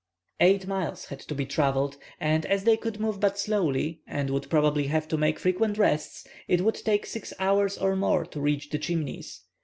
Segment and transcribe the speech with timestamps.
[0.39, 4.49] Eight miles had to be travelled, and as they could move but slowly, and would
[4.49, 8.71] probably have to make frequent rests, it would take six hours or more to reach
[8.71, 9.41] the Chimneys.